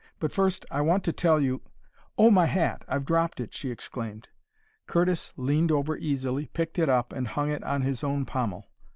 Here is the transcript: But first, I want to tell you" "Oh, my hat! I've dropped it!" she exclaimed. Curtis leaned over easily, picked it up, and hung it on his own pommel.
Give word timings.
But 0.19 0.31
first, 0.31 0.65
I 0.71 0.81
want 0.81 1.03
to 1.03 1.13
tell 1.13 1.39
you" 1.39 1.61
"Oh, 2.17 2.31
my 2.31 2.47
hat! 2.47 2.83
I've 2.87 3.05
dropped 3.05 3.39
it!" 3.39 3.53
she 3.53 3.69
exclaimed. 3.69 4.29
Curtis 4.87 5.31
leaned 5.37 5.71
over 5.71 5.95
easily, 5.95 6.47
picked 6.47 6.79
it 6.79 6.89
up, 6.89 7.13
and 7.13 7.27
hung 7.27 7.51
it 7.51 7.63
on 7.63 7.83
his 7.83 8.03
own 8.03 8.25
pommel. 8.25 8.65